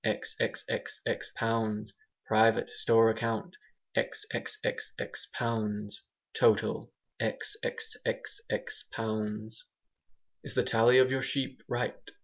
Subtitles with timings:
[0.03, 1.93] xxxx pounds
[2.25, 3.55] Private store account...............
[3.95, 6.01] xxxx pounds
[6.33, 6.91] Total...............................
[7.21, 9.63] xxxx pounds
[10.43, 12.01] "Is the tally of your sheep right?"